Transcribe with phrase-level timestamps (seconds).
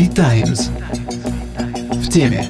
[0.00, 0.70] The Times.
[1.92, 2.46] В теме.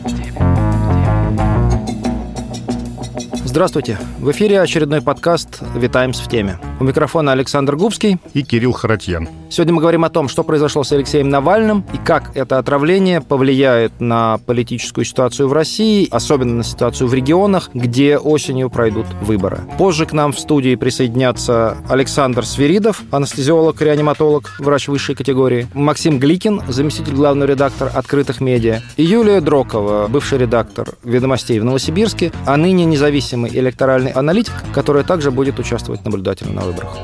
[3.44, 3.98] Здравствуйте.
[4.20, 6.69] В эфире очередной подкаст «Витаймс в теме».
[6.80, 9.28] У микрофона Александр Губский и Кирилл Харатьян.
[9.50, 14.00] Сегодня мы говорим о том, что произошло с Алексеем Навальным и как это отравление повлияет
[14.00, 19.58] на политическую ситуацию в России, особенно на ситуацию в регионах, где осенью пройдут выборы.
[19.76, 26.62] Позже к нам в студии присоединятся Александр Свиридов, анестезиолог, реаниматолог, врач высшей категории, Максим Гликин,
[26.68, 32.86] заместитель главного редактора «Открытых медиа», и Юлия Дрокова, бывший редактор «Ведомостей» в Новосибирске, а ныне
[32.86, 36.96] независимый электоральный аналитик, которая также будет участвовать наблюдательно на выборах.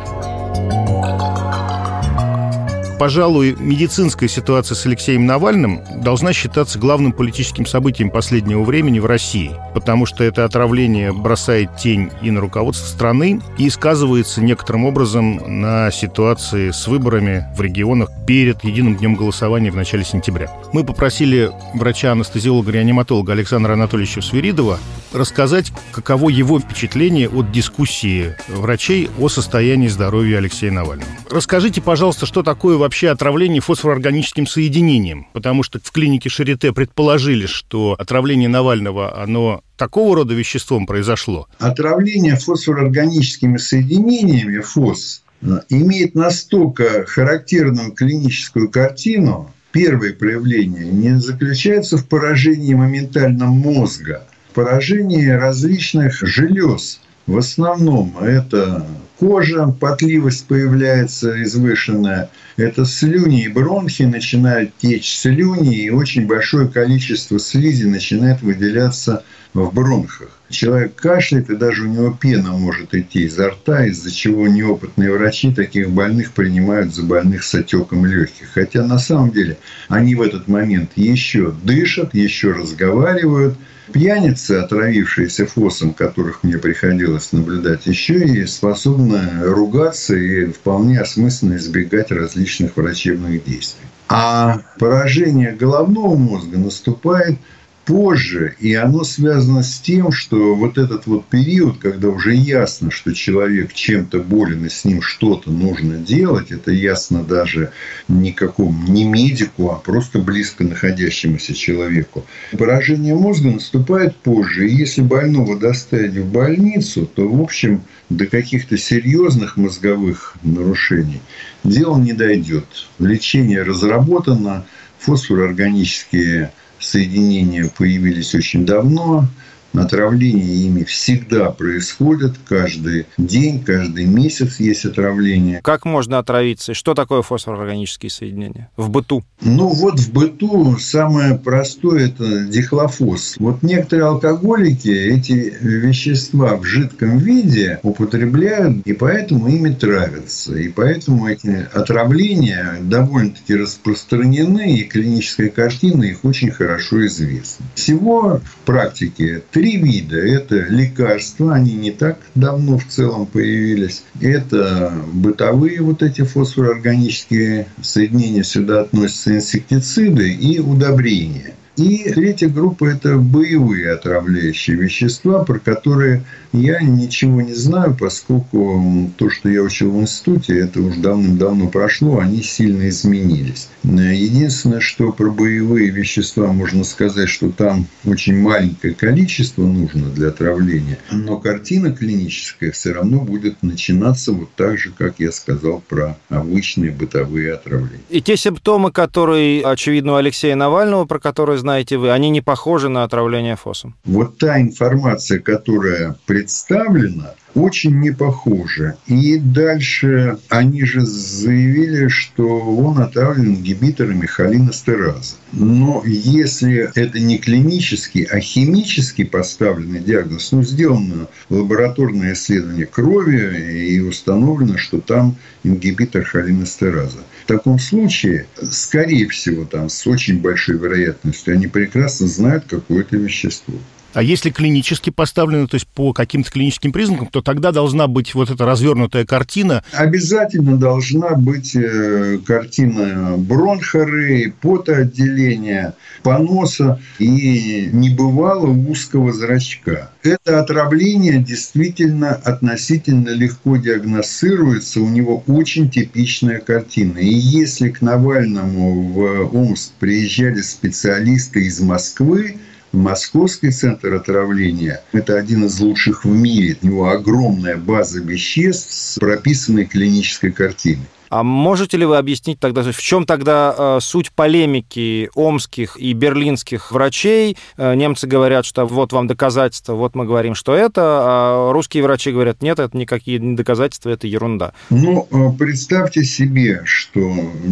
[2.98, 9.50] Пожалуй, медицинская ситуация с Алексеем Навальным должна считаться главным политическим событием последнего времени в России,
[9.74, 15.90] потому что это отравление бросает тень и на руководство страны, и сказывается некоторым образом на
[15.90, 20.50] ситуации с выборами в регионах перед единым днем голосования в начале сентября.
[20.72, 24.78] Мы попросили врача-анестезиолога-реаниматолога Александра Анатольевича Свиридова
[25.12, 31.10] рассказать, каково его впечатление от дискуссии врачей о состоянии здоровья Алексея Навального.
[31.30, 35.26] Расскажите, пожалуйста, что такое вообще отравление фосфороорганическим соединением?
[35.32, 41.48] Потому что в клинике Шарите предположили, что отравление Навального, оно такого рода веществом произошло.
[41.58, 45.22] Отравление фосфороорганическими соединениями, ФОС,
[45.68, 54.26] имеет настолько характерную клиническую картину, первое проявление не заключается в поражении моментально мозга–
[54.56, 57.00] поражении различных желез.
[57.26, 58.86] В основном это
[59.18, 67.38] кожа, потливость появляется извышенная, это слюни и бронхи начинают течь слюни, и очень большое количество
[67.38, 70.30] слизи начинает выделяться в бронхах.
[70.48, 75.52] Человек кашляет, и даже у него пена может идти изо рта, из-за чего неопытные врачи
[75.52, 78.48] таких больных принимают за больных с отеком легких.
[78.54, 83.54] Хотя на самом деле они в этот момент еще дышат, еще разговаривают–
[83.92, 92.10] Пьяницы, отравившиеся фосом, которых мне приходилось наблюдать, еще и способны ругаться и вполне осмысленно избегать
[92.10, 93.86] различных врачебных действий.
[94.08, 97.38] А поражение головного мозга наступает–
[97.86, 103.14] позже, и оно связано с тем, что вот этот вот период, когда уже ясно, что
[103.14, 107.70] человек чем-то болен и с ним что-то нужно делать, это ясно даже
[108.08, 112.26] не какому, не медику, а просто близко находящемуся человеку.
[112.58, 118.76] Поражение мозга наступает позже, и если больного доставить в больницу, то, в общем, до каких-то
[118.76, 121.20] серьезных мозговых нарушений
[121.62, 122.66] дело не дойдет.
[122.98, 124.66] Лечение разработано,
[124.98, 126.50] фосфороорганические
[126.80, 129.28] соединения появились очень давно.
[129.74, 132.34] Отравление ими всегда происходит.
[132.48, 135.60] Каждый день, каждый месяц есть отравление.
[135.62, 136.74] Как можно отравиться?
[136.74, 139.24] Что такое фосфороорганические соединения в быту?
[139.42, 143.36] Ну, вот в быту самое простое– это дихлофос.
[143.38, 150.56] Вот некоторые алкоголики эти вещества в жидком виде употребляют, и поэтому ими травятся.
[150.56, 157.66] И поэтому эти отравления довольно-таки распространены, и клиническая картина их очень хорошо известна.
[157.74, 160.18] Всего в практике три вида.
[160.18, 164.02] Это лекарства, они не так давно в целом появились.
[164.20, 171.54] Это бытовые вот эти фосфороорганические соединения, сюда относятся инсектициды и удобрения.
[171.76, 179.28] И третья группа– это боевые отравляющие вещества, про которые я ничего не знаю, поскольку то,
[179.28, 183.68] что я учил в институте, это уже давным-давно прошло, они сильно изменились.
[183.82, 190.98] Единственное, что про боевые вещества можно сказать, что там очень маленькое количество нужно для отравления,
[191.10, 196.90] но картина клиническая все равно будет начинаться вот так же, как я сказал про обычные
[196.90, 198.00] бытовые отравления.
[198.08, 202.88] И те симптомы, которые, очевидно, у Алексея Навального, про которые знаете вы, они не похожи
[202.88, 203.96] на отравление фосом?
[204.04, 208.96] Вот та информация, которая представлена, очень не похоже.
[209.06, 215.36] И дальше они же заявили, что он отравлен ингибиторами холинестераза.
[215.52, 224.00] Но если это не клинический, а химически поставленный диагноз, ну, сделано лабораторное исследование крови и
[224.00, 227.18] установлено, что там ингибитор холинестераза.
[227.44, 233.74] В таком случае, скорее всего, там с очень большой вероятностью они прекрасно знают какое-то вещество.
[234.16, 238.48] А если клинически поставлено, то есть по каким-то клиническим признакам, то тогда должна быть вот
[238.48, 239.84] эта развернутая картина.
[239.92, 245.92] Обязательно должна быть э, картина бронхоры, потоотделения,
[246.22, 250.10] поноса и небывало узкого зрачка.
[250.22, 257.18] Это отравление действительно относительно легко диагностируется, у него очень типичная картина.
[257.18, 262.56] И если к Навальному в Омск приезжали специалисты из Москвы,
[262.96, 266.78] Московский центр отравления– это один из лучших в мире.
[266.80, 271.04] У него огромная база веществ с прописанной клинической картиной.
[271.28, 276.92] А можете ли вы объяснить тогда, в чем тогда э, суть полемики омских и берлинских
[276.92, 277.56] врачей?
[277.76, 282.30] Э, немцы говорят, что вот вам доказательства, вот мы говорим, что это, а русские врачи
[282.30, 284.72] говорят, нет, это никакие не доказательства, это ерунда.
[284.90, 287.20] Ну, э, представьте себе, что,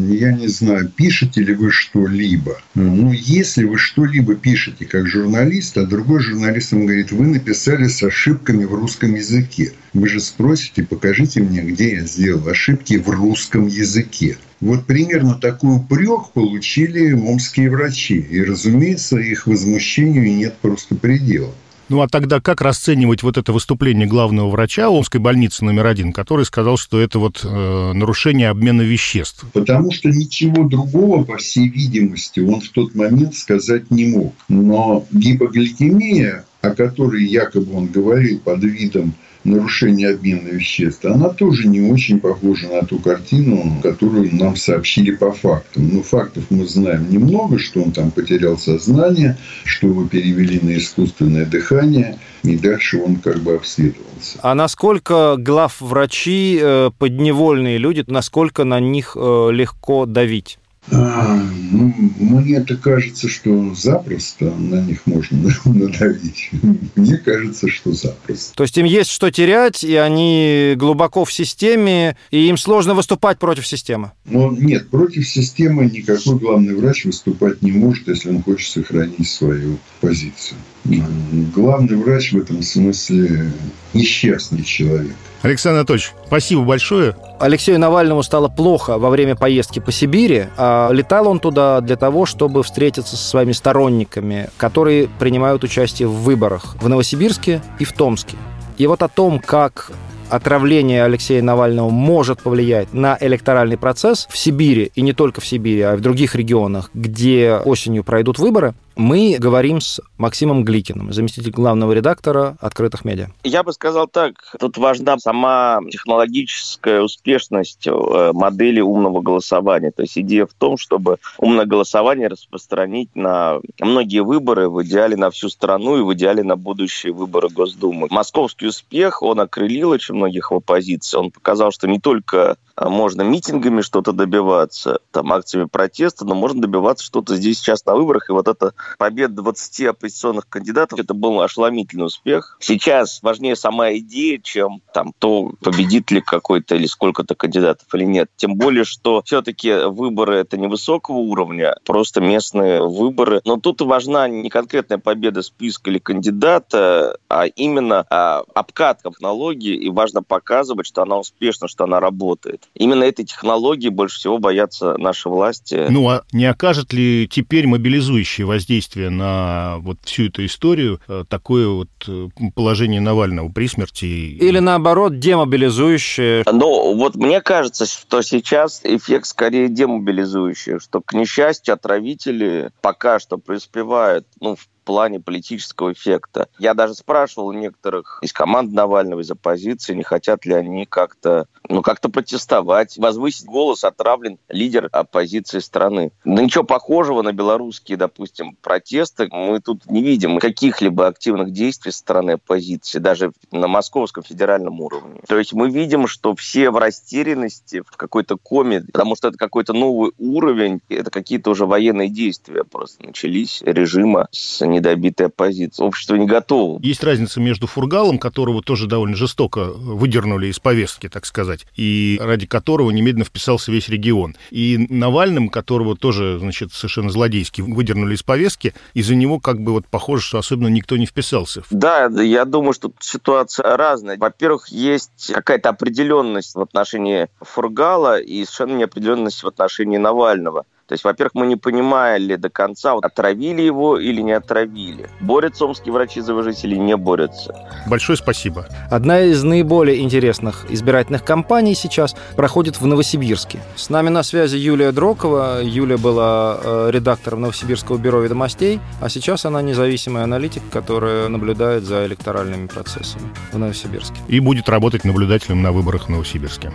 [0.09, 2.59] я не знаю, пишете ли вы что-либо.
[2.75, 8.03] Ну, если вы что-либо пишете как журналист, а другой журналист вам говорит, вы написали с
[8.03, 9.73] ошибками в русском языке.
[9.93, 14.39] Вы же спросите, покажите мне, где я сделал ошибки в русском языке.
[14.61, 18.19] Вот примерно такой упрек получили омские врачи.
[18.19, 21.53] И, разумеется, их возмущению нет просто предела.
[21.91, 26.47] Ну а тогда как расценивать вот это выступление главного врача Омской больницы номер один, который
[26.47, 29.45] сказал, что это вот э, нарушение обмена веществ?
[29.53, 34.35] Потому что ничего другого, по всей видимости, он в тот момент сказать не мог.
[34.49, 39.15] Но гипогликемия, о которой якобы он говорил под видом
[39.45, 45.33] нарушение обмена веществ, она тоже не очень похожа на ту картину, которую нам сообщили по
[45.33, 45.91] фактам.
[45.93, 51.47] Но фактов мы знаем немного, что он там потерял сознание, что его перевели на искусственное
[51.47, 54.39] дыхание, и дальше он как бы обследовался.
[54.43, 60.59] А насколько глав врачи э, подневольные люди, насколько на них э, легко давить?
[60.91, 61.41] А,
[61.71, 66.51] ну, мне это кажется, что запросто на них можно надавить.
[66.95, 68.55] Мне кажется, что запросто.
[68.55, 73.39] То есть им есть что терять, и они глубоко в системе, и им сложно выступать
[73.39, 74.13] против системы?
[74.27, 79.79] Ну, нет, против системы никакой главный врач выступать не может, если он хочет сохранить свою
[80.01, 80.59] позицию.
[80.85, 83.51] Главный врач в этом смысле
[83.95, 85.15] несчастный человек.
[85.43, 87.17] Александр Анатольевич, спасибо большое.
[87.39, 92.25] Алексею Навальному стало плохо во время поездки по Сибири, а летал он туда для того,
[92.25, 98.37] чтобы встретиться со своими сторонниками, которые принимают участие в выборах в Новосибирске и в Томске.
[98.79, 99.93] И вот о том, как
[100.31, 105.83] отравление Алексея Навального может повлиять на электоральный процесс в Сибири, и не только в Сибири,
[105.83, 111.51] а и в других регионах, где осенью пройдут выборы, мы говорим с Максимом Гликиным, заместитель
[111.51, 113.29] главного редактора «Открытых медиа».
[113.43, 119.91] Я бы сказал так, тут важна сама технологическая успешность э, модели умного голосования.
[119.91, 125.31] То есть идея в том, чтобы умное голосование распространить на многие выборы, в идеале на
[125.31, 128.09] всю страну и в идеале на будущие выборы Госдумы.
[128.11, 131.17] Московский успех, он окрылил очень многих в оппозиции.
[131.17, 137.05] Он показал, что не только можно митингами что-то добиваться, там, акциями протеста, но можно добиваться
[137.05, 138.29] что-то здесь сейчас на выборах.
[138.29, 142.57] И вот эта победа 20 оппозиционных кандидатов, это был ошеломительный успех.
[142.61, 148.31] Сейчас важнее сама идея, чем там то, победит ли какой-то или сколько-то кандидатов или нет.
[148.37, 153.41] Тем более, что все-таки выборы это не высокого уровня, просто местные выборы.
[153.45, 159.91] Но тут важна не конкретная победа списка или кандидата, а именно а, обкат технологии, и
[159.91, 162.64] важно показывать, что она успешна, что она работает.
[162.75, 165.87] Именно этой технологии больше всего боятся наши власти.
[165.89, 171.69] Ну, а не окажет ли теперь мобилизующее воздействие на вот всю эту историю э, такое
[171.69, 174.05] вот э, положение Навального при смерти?
[174.05, 176.45] Или, наоборот, демобилизующее?
[176.51, 183.39] Ну, вот мне кажется, что сейчас эффект скорее демобилизующий, что, к несчастью, отравители пока что
[183.39, 186.49] преуспевают ну, в плане политического эффекта.
[186.59, 191.83] Я даже спрашивал некоторых из команд Навального, из оппозиции, не хотят ли они как-то ну,
[191.83, 196.13] как-то протестовать, возвысить голос отравлен лидер оппозиции страны.
[196.25, 201.99] Но ничего похожего на белорусские, допустим, протесты мы тут не видим каких-либо активных действий со
[201.99, 205.21] стороны оппозиции, даже на московском федеральном уровне.
[205.27, 209.73] То есть мы видим, что все в растерянности, в какой-то коме, потому что это какой-то
[209.73, 215.87] новый уровень, это какие-то уже военные действия просто начались режима с недобитой оппозицией.
[215.87, 216.81] Общество не готово.
[216.83, 222.47] Есть разница между Фургалом, которого тоже довольно жестоко выдернули из повестки, так сказать, и ради
[222.47, 224.37] которого немедленно вписался весь регион.
[224.51, 229.87] И Навальным, которого тоже, значит, совершенно злодейски выдернули из повестки, из-за него как бы вот
[229.87, 231.63] похоже, что особенно никто не вписался.
[231.71, 234.17] Да, я думаю, что ситуация разная.
[234.19, 240.67] Во-первых, есть какая-то определенность в отношении Фургала и совершенно неопределенность в отношении Навального.
[240.87, 245.09] То есть, во-первых, мы не понимали до конца, вот, отравили его или не отравили.
[245.21, 247.55] Борются омские врачи за его жизнь или не борются.
[247.87, 248.67] Большое спасибо.
[248.91, 253.61] Одна из наиболее интересных избирательных кампаний сейчас проходит в Новосибирске.
[253.77, 255.63] С нами на связи Юлия Дрокова.
[255.63, 262.07] Юлия была э, редактором Новосибирского бюро ведомостей, а сейчас она независимый аналитик, которая наблюдает за
[262.07, 264.17] электоральными процессами в Новосибирске.
[264.29, 266.73] И будет работать наблюдателем на выборах в Новосибирске.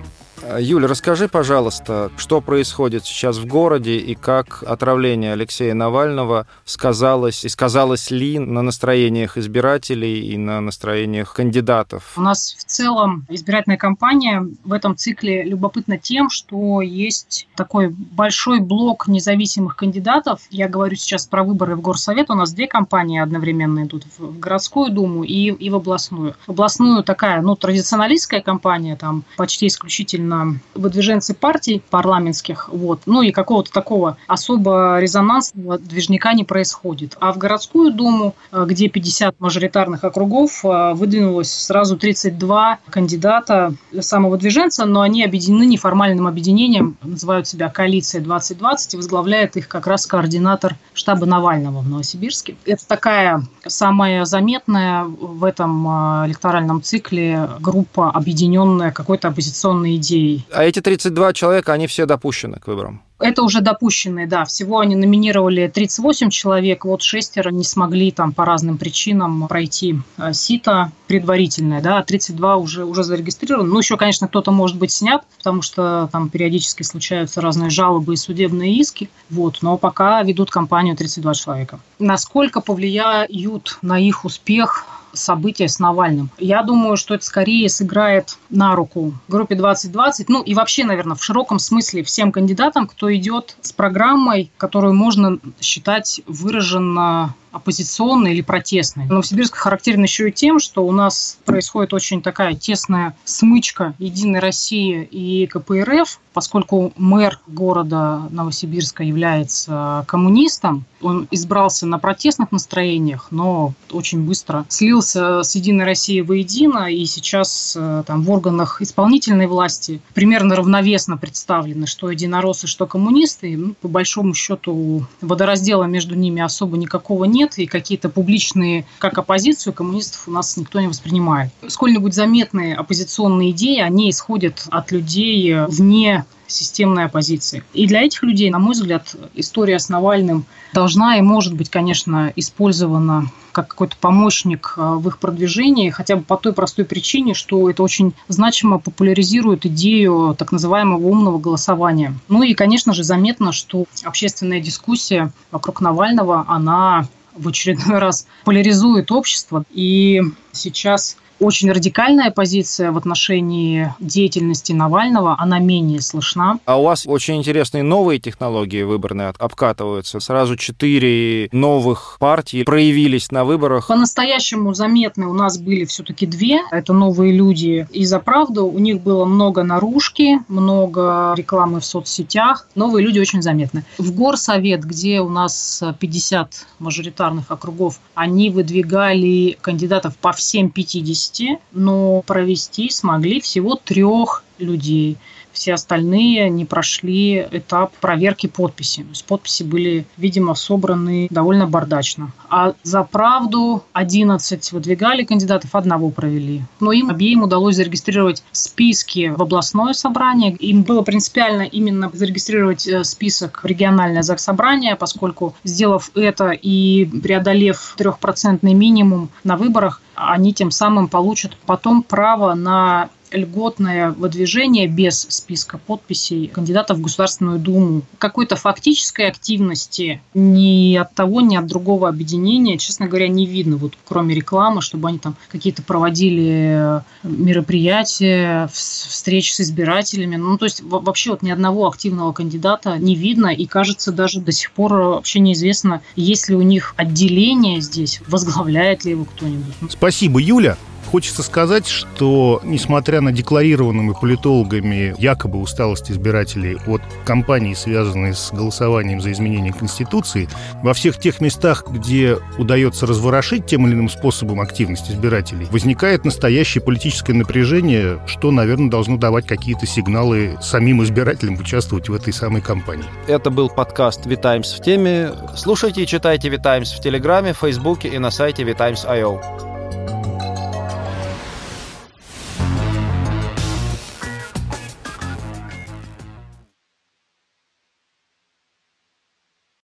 [0.58, 7.50] Юля, расскажи, пожалуйста, что происходит сейчас в городе и как отравление Алексея Навального сказалось и
[7.50, 12.13] сказалось ли на настроениях избирателей и на настроениях кандидатов?
[12.15, 18.60] У нас в целом избирательная кампания в этом цикле любопытна тем, что есть такой большой
[18.60, 20.41] блок независимых кандидатов.
[20.50, 22.29] Я говорю сейчас про выборы в Горсовет.
[22.29, 26.36] У нас две кампании одновременно идут в городскую думу и, и в областную.
[26.48, 30.38] В областную такая, ну, традиционалистская кампания, там почти исключительно
[30.75, 37.17] выдвиженцы партий парламентских, вот, ну и какого-то такого особо резонансного движника не происходит.
[37.19, 44.86] А в городскую думу, э, где 50 мажоритарных округов, э, выдвинулось сразу 32 кандидата самовыдвиженца,
[44.86, 50.75] но они объединены неформальным объединением, называют себя «Коалиция 2020», и возглавляет их как раз координатор
[50.93, 52.55] штаба Навального в Новосибирске.
[52.65, 60.45] Это такая самая заметная в этом э, электоральном цикле группа, объединенная какой-то оппозиционной идеей людей.
[60.51, 63.01] А эти 32 человека, они все допущены к выборам?
[63.19, 64.45] Это уже допущенные, да.
[64.45, 70.31] Всего они номинировали 38 человек, вот шестеро не смогли там по разным причинам пройти э,
[70.31, 73.69] сито предварительное, да, 32 уже, уже зарегистрированы.
[73.69, 78.17] Ну, еще, конечно, кто-то может быть снят, потому что там периодически случаются разные жалобы и
[78.17, 81.79] судебные иски, вот, но пока ведут кампанию 32 человека.
[81.99, 86.30] Насколько повлияют на их успех события с Навальным.
[86.38, 91.24] Я думаю, что это скорее сыграет на руку группе 2020, ну и вообще, наверное, в
[91.24, 99.06] широком смысле всем кандидатам, кто идет с программой, которую можно считать выраженно оппозиционной или протестной.
[99.06, 105.03] Новосибирск характерен еще и тем, что у нас происходит очень такая тесная смычка Единой России
[105.03, 114.25] и КПРФ, поскольку мэр города Новосибирска является коммунистом, он избрался на протестных настроениях, но очень
[114.25, 120.56] быстро слился с Единой Россией воедино, и сейчас э, там в органах исполнительной власти примерно
[120.56, 123.56] равновесно представлены, что единороссы, что коммунисты.
[123.56, 129.17] Ну, по большому счету водораздела между ними особо никакого нет нет, и какие-то публичные, как
[129.17, 131.51] оппозицию, коммунистов у нас никто не воспринимает.
[131.67, 137.63] Сколь-нибудь заметные оппозиционные идеи, они исходят от людей вне системной оппозиции.
[137.74, 142.34] И для этих людей, на мой взгляд, история с Навальным должна и может быть, конечно,
[142.36, 143.31] использована
[143.62, 147.84] как какой-то помощник э, в их продвижении, хотя бы по той простой причине, что это
[147.84, 152.13] очень значимо популяризирует идею так называемого умного голосования.
[152.28, 159.12] Ну и, конечно же, заметно, что общественная дискуссия вокруг Навального, она в очередной раз поляризует
[159.12, 159.63] общество.
[159.72, 166.60] И сейчас очень радикальная позиция в отношении деятельности Навального, она менее слышна.
[166.65, 170.19] А у вас очень интересные новые технологии выборные обкатываются.
[170.19, 173.88] Сразу четыре новых партии проявились на выборах.
[173.88, 176.60] По-настоящему заметны у нас были все-таки две.
[176.72, 178.65] Это новые люди и за правду.
[178.65, 182.67] У них было много наружки, много рекламы в соцсетях.
[182.75, 183.84] Новые люди очень заметны.
[183.98, 191.59] В Горсовет, где у нас 50 мажоритарных округов, они выдвигали кандидатов по всем 50 провести,
[191.71, 195.17] но провести смогли всего трех людей.
[195.60, 199.04] Все остальные не прошли этап проверки подписи.
[199.04, 202.32] То есть подписи были, видимо, собраны довольно бардачно.
[202.50, 206.62] А за правду 11 выдвигали кандидатов, одного провели.
[206.80, 210.56] Но им обеим удалось зарегистрировать списки в областное собрание.
[210.56, 217.96] Им было принципиально именно зарегистрировать э, список в региональное заксобрание, поскольку, сделав это и преодолев
[217.98, 225.77] трехпроцентный минимум на выборах, они тем самым получат потом право на льготное выдвижение без списка
[225.77, 228.01] подписей кандидатов в Государственную Думу.
[228.17, 233.93] Какой-то фактической активности ни от того, ни от другого объединения, честно говоря, не видно, вот
[234.07, 240.36] кроме рекламы, чтобы они там какие-то проводили мероприятия, встречи с избирателями.
[240.36, 244.51] Ну, то есть вообще вот ни одного активного кандидата не видно, и кажется, даже до
[244.51, 249.74] сих пор вообще неизвестно, есть ли у них отделение здесь, возглавляет ли его кто-нибудь.
[249.89, 250.77] Спасибо, Юля.
[251.12, 259.22] Хочется сказать, что, несмотря на декларированными политологами якобы усталость избирателей от кампании, связанной с голосованием
[259.22, 260.48] за изменение Конституции,
[260.84, 266.84] во всех тех местах, где удается разворошить тем или иным способом активность избирателей, возникает настоящее
[266.84, 273.06] политическое напряжение, что, наверное, должно давать какие-то сигналы самим избирателям участвовать в этой самой кампании.
[273.27, 275.32] Это был подкаст «Витаймс в теме».
[275.56, 279.78] Слушайте и читайте «Витаймс» в Телеграме, Фейсбуке и на сайте vitimes.io.